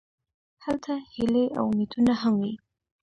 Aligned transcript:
هلته 0.63 0.93
هیلې 1.13 1.45
او 1.57 1.63
امیدونه 1.71 2.13
هم 2.21 2.33
وي. 2.43 2.53